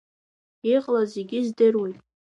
Иҟалаз 0.73 1.09
зегьы 1.15 1.39
здыруеит. 1.47 1.99